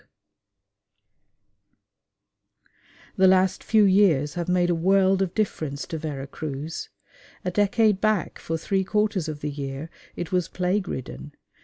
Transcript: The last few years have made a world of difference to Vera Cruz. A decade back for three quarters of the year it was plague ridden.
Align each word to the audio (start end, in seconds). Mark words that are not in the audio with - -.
The 3.17 3.27
last 3.27 3.63
few 3.63 3.83
years 3.83 4.33
have 4.33 4.49
made 4.49 4.71
a 4.71 4.73
world 4.73 5.21
of 5.21 5.35
difference 5.35 5.85
to 5.85 5.99
Vera 5.99 6.25
Cruz. 6.25 6.89
A 7.45 7.51
decade 7.51 8.01
back 8.01 8.39
for 8.39 8.57
three 8.57 8.83
quarters 8.83 9.27
of 9.27 9.41
the 9.41 9.51
year 9.51 9.91
it 10.15 10.31
was 10.31 10.47
plague 10.47 10.87
ridden. 10.87 11.33